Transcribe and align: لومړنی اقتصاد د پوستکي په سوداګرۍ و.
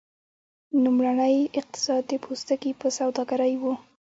لومړنی 0.83 1.35
اقتصاد 1.59 2.01
د 2.07 2.11
پوستکي 2.23 2.71
په 2.81 2.87
سوداګرۍ 2.97 3.53
و. 3.57 3.63